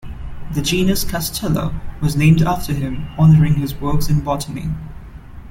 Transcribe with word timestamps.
The 0.55 0.63
genus 0.63 1.05
"Castela" 1.05 1.79
was 2.01 2.15
named 2.15 2.41
after 2.41 2.73
him, 2.73 3.05
honoring 3.19 3.53
his 3.53 3.75
works 3.75 4.09
in 4.09 4.21
botany. 4.21 4.67